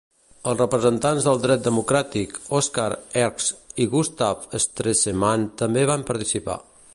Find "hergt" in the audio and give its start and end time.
2.95-3.53